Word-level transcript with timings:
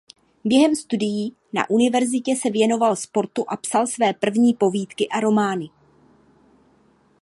Během 0.45 0.75
studií 0.75 1.35
na 1.53 1.69
univerzitě 1.69 2.35
se 2.35 2.49
věnoval 2.49 2.95
sportu 2.95 3.45
a 3.47 3.57
psal 3.57 3.87
své 3.87 4.13
první 4.13 4.53
povídky 4.53 5.07
a 5.07 5.19
romány. 5.19 5.69